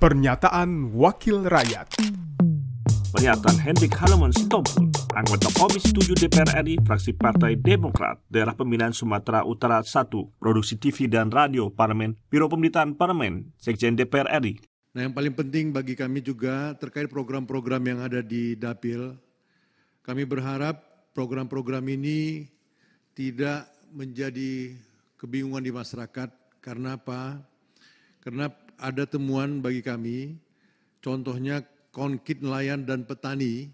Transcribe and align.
Pernyataan 0.00 0.96
Wakil 0.96 1.44
Rakyat 1.44 2.00
Pernyataan 3.12 3.60
Hendrik 3.60 3.92
Haloman 4.00 4.32
Sitompul, 4.32 4.88
anggota 5.12 5.52
Komisi 5.52 5.92
7 5.92 6.16
DPR 6.16 6.56
RI, 6.64 6.80
fraksi 6.80 7.12
Partai 7.12 7.60
Demokrat, 7.60 8.16
Daerah 8.32 8.56
Pemilihan 8.56 8.96
Sumatera 8.96 9.44
Utara 9.44 9.84
1, 9.84 10.08
Produksi 10.40 10.80
TV 10.80 11.04
dan 11.04 11.28
Radio 11.28 11.68
Parlemen, 11.68 12.16
Biro 12.32 12.48
Pemerintahan 12.48 12.96
Parlemen, 12.96 13.52
Sekjen 13.60 13.92
DPR 13.92 14.24
RI. 14.40 14.64
Nah 14.96 15.04
yang 15.04 15.12
paling 15.12 15.36
penting 15.36 15.68
bagi 15.68 15.92
kami 15.92 16.24
juga 16.24 16.72
terkait 16.80 17.12
program-program 17.12 17.84
yang 17.84 18.00
ada 18.00 18.24
di 18.24 18.56
Dapil, 18.56 19.20
kami 20.00 20.24
berharap 20.24 20.80
program-program 21.12 21.84
ini 21.92 22.48
tidak 23.12 23.68
menjadi 23.92 24.72
kebingungan 25.20 25.60
di 25.60 25.76
masyarakat. 25.76 26.32
Karena 26.64 26.96
apa? 26.96 27.36
Karena 28.24 28.48
ada 28.80 29.04
temuan 29.04 29.60
bagi 29.60 29.84
kami, 29.84 30.40
contohnya 31.04 31.60
konkit 31.92 32.40
nelayan 32.40 32.88
dan 32.88 33.04
petani, 33.04 33.68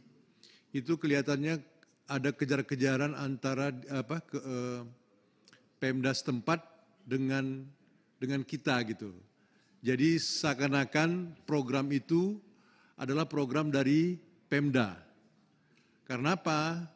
itu 0.75 0.99
kelihatannya 0.99 1.63
ada 2.11 2.31
kejar-kejaran 2.35 3.15
antara 3.15 3.71
apa 3.91 4.19
ke, 4.23 4.39
eh, 4.39 4.83
Pemda 5.77 6.11
setempat 6.11 6.65
dengan 7.05 7.63
dengan 8.17 8.41
kita 8.43 8.81
gitu. 8.89 9.13
Jadi 9.85 10.17
seakan-akan 10.17 11.37
program 11.45 11.87
itu 11.93 12.41
adalah 12.97 13.29
program 13.29 13.69
dari 13.69 14.17
Pemda. 14.49 14.97
Karena 16.09 16.35
apa? 16.35 16.89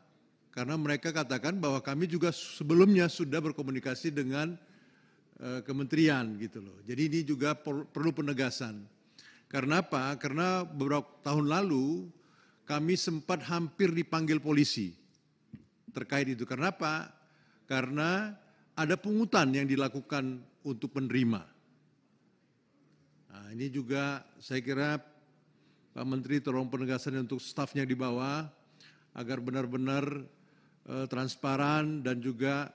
Karena 0.50 0.74
mereka 0.80 1.12
katakan 1.12 1.60
bahwa 1.60 1.78
kami 1.84 2.08
juga 2.08 2.32
sebelumnya 2.32 3.06
sudah 3.06 3.38
berkomunikasi 3.38 4.10
dengan 4.10 4.56
uh, 5.40 5.60
kementerian 5.64 6.36
gitu 6.36 6.60
loh. 6.60 6.78
Jadi 6.84 7.02
ini 7.08 7.20
juga 7.24 7.56
perlu 7.58 8.12
penegasan. 8.12 8.84
Karena 9.50 9.82
apa? 9.82 10.14
Karena 10.14 10.62
beberapa 10.62 11.10
tahun 11.26 11.50
lalu 11.50 12.06
kami 12.68 12.94
sempat 12.94 13.42
hampir 13.50 13.90
dipanggil 13.90 14.38
polisi 14.38 14.94
terkait 15.90 16.30
itu. 16.30 16.46
Karena 16.46 16.70
apa? 16.70 17.10
Karena 17.66 18.30
ada 18.78 18.94
pungutan 18.94 19.50
yang 19.50 19.66
dilakukan 19.66 20.38
untuk 20.62 20.94
penerima. 20.94 21.42
Nah, 23.30 23.46
ini 23.50 23.66
juga 23.70 24.22
saya 24.38 24.62
kira 24.62 25.02
Pak 25.90 26.06
Menteri 26.06 26.38
tolong 26.38 26.70
penegasan 26.70 27.18
untuk 27.18 27.42
stafnya 27.42 27.82
di 27.82 27.98
bawah 27.98 28.46
agar 29.18 29.42
benar-benar 29.42 30.06
uh, 30.86 31.06
transparan 31.10 32.06
dan 32.06 32.22
juga 32.22 32.70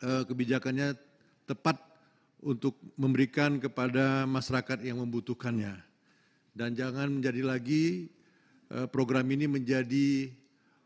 uh, 0.00 0.24
kebijakannya 0.24 0.96
tepat 1.48 1.80
untuk 2.44 2.76
memberikan 2.94 3.56
kepada 3.56 4.28
masyarakat 4.28 4.84
yang 4.84 5.00
membutuhkannya. 5.00 5.74
Dan 6.52 6.76
jangan 6.76 7.08
menjadi 7.08 7.42
lagi 7.42 8.12
eh, 8.68 8.86
program 8.92 9.24
ini 9.32 9.48
menjadi 9.48 10.28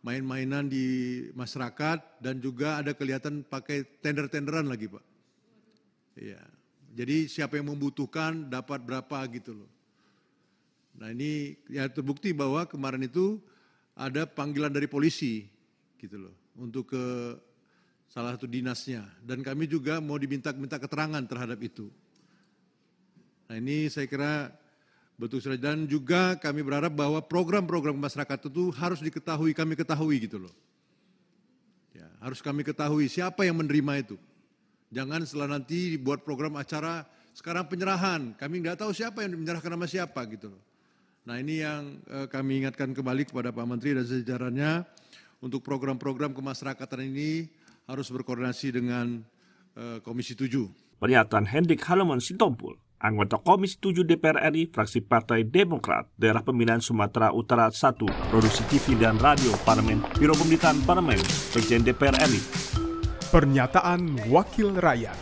main-mainan 0.02 0.66
di 0.66 0.86
masyarakat 1.34 2.22
dan 2.22 2.38
juga 2.38 2.78
ada 2.82 2.94
kelihatan 2.94 3.42
pakai 3.46 3.86
tender-tenderan 4.02 4.66
lagi 4.66 4.86
Pak. 4.90 5.04
Iya. 6.18 6.42
Jadi 6.92 7.24
siapa 7.24 7.56
yang 7.56 7.72
membutuhkan 7.72 8.52
dapat 8.52 8.84
berapa 8.84 9.24
gitu 9.32 9.64
loh. 9.64 9.70
Nah 11.00 11.08
ini 11.08 11.56
ya 11.72 11.88
terbukti 11.88 12.36
bahwa 12.36 12.68
kemarin 12.68 13.08
itu 13.08 13.40
ada 13.96 14.28
panggilan 14.28 14.68
dari 14.68 14.84
polisi 14.84 15.48
gitu 15.96 16.28
loh 16.28 16.34
untuk 16.60 16.92
ke 16.92 17.04
salah 18.12 18.36
satu 18.36 18.44
dinasnya. 18.44 19.08
Dan 19.24 19.40
kami 19.40 19.64
juga 19.64 19.96
mau 20.04 20.20
diminta-minta 20.20 20.76
keterangan 20.76 21.24
terhadap 21.24 21.56
itu. 21.64 21.88
Nah 23.48 23.56
ini 23.56 23.88
saya 23.88 24.04
kira 24.04 24.52
betul 25.16 25.40
sekali. 25.40 25.56
Dan 25.56 25.88
juga 25.88 26.36
kami 26.36 26.60
berharap 26.60 26.92
bahwa 26.92 27.24
program-program 27.24 27.96
masyarakat 27.96 28.52
itu 28.52 28.68
harus 28.76 29.00
diketahui, 29.00 29.56
kami 29.56 29.72
ketahui 29.72 30.28
gitu 30.28 30.44
loh. 30.44 30.54
Ya, 31.96 32.08
harus 32.20 32.44
kami 32.44 32.60
ketahui 32.60 33.08
siapa 33.08 33.48
yang 33.48 33.56
menerima 33.56 34.04
itu. 34.04 34.16
Jangan 34.92 35.24
setelah 35.24 35.56
nanti 35.56 35.96
dibuat 35.96 36.20
program 36.20 36.52
acara, 36.60 37.08
sekarang 37.32 37.64
penyerahan, 37.64 38.36
kami 38.36 38.60
nggak 38.60 38.84
tahu 38.84 38.92
siapa 38.92 39.24
yang 39.24 39.40
menyerahkan 39.40 39.72
nama 39.72 39.88
siapa 39.88 40.20
gitu 40.28 40.52
loh. 40.52 40.62
Nah 41.24 41.40
ini 41.40 41.64
yang 41.64 41.96
eh, 42.12 42.28
kami 42.28 42.60
ingatkan 42.60 42.92
kembali 42.92 43.24
kepada 43.24 43.54
Pak 43.56 43.64
Menteri 43.64 43.96
dan 43.96 44.04
sejajarannya 44.04 44.84
untuk 45.40 45.64
program-program 45.64 46.36
kemasyarakatan 46.36 47.08
ini 47.08 47.48
harus 47.86 48.08
berkoordinasi 48.10 48.74
dengan 48.74 49.26
uh, 49.76 49.98
Komisi 50.04 50.38
7. 50.38 51.00
Pernyataan 51.02 51.50
Hendrik 51.50 51.82
Haloman 51.90 52.22
Sitompul, 52.22 52.78
anggota 53.02 53.42
Komisi 53.42 53.78
7 53.82 54.06
DPR 54.06 54.38
RI, 54.54 54.70
fraksi 54.70 55.02
Partai 55.02 55.42
Demokrat, 55.42 56.06
Daerah 56.14 56.46
Pemilihan 56.46 56.78
Sumatera 56.78 57.34
Utara 57.34 57.68
1, 57.74 58.30
Produksi 58.30 58.62
TV 58.70 58.94
dan 58.94 59.18
Radio 59.18 59.50
Parlemen, 59.66 59.98
Biro 60.14 60.38
Pemerintahan 60.38 60.78
Parlemen, 60.86 61.18
Sekjen 61.26 61.82
DPR 61.82 62.14
RI. 62.22 62.40
Pernyataan 63.32 64.28
Wakil 64.28 64.76
Rakyat. 64.76 65.16